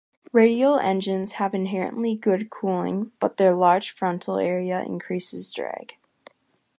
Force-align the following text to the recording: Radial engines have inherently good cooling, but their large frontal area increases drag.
Radial 0.31 0.79
engines 0.79 1.33
have 1.33 1.53
inherently 1.53 2.15
good 2.15 2.49
cooling, 2.49 3.11
but 3.19 3.37
their 3.37 3.53
large 3.53 3.91
frontal 3.91 4.39
area 4.39 4.81
increases 4.81 5.51
drag. 5.53 5.95